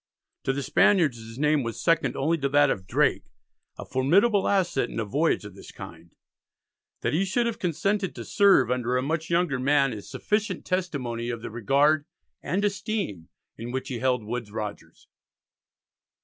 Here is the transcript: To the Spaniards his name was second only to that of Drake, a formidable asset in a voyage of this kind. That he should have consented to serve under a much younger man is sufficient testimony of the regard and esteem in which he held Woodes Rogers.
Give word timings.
To 0.45 0.51
the 0.53 0.63
Spaniards 0.63 1.17
his 1.19 1.37
name 1.37 1.61
was 1.61 1.79
second 1.79 2.15
only 2.15 2.35
to 2.39 2.49
that 2.49 2.71
of 2.71 2.87
Drake, 2.87 3.25
a 3.77 3.85
formidable 3.85 4.47
asset 4.47 4.89
in 4.89 4.99
a 4.99 5.05
voyage 5.05 5.45
of 5.45 5.53
this 5.53 5.71
kind. 5.71 6.09
That 7.01 7.13
he 7.13 7.23
should 7.23 7.45
have 7.45 7.59
consented 7.59 8.15
to 8.15 8.25
serve 8.25 8.71
under 8.71 8.97
a 8.97 9.03
much 9.03 9.29
younger 9.29 9.59
man 9.59 9.93
is 9.93 10.09
sufficient 10.09 10.65
testimony 10.65 11.29
of 11.29 11.43
the 11.43 11.51
regard 11.51 12.05
and 12.41 12.65
esteem 12.65 13.29
in 13.59 13.69
which 13.71 13.89
he 13.89 13.99
held 13.99 14.23
Woodes 14.23 14.49
Rogers. 14.49 15.07